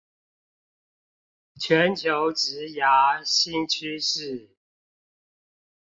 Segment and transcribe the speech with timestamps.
[1.59, 4.49] 全球職涯新趨勢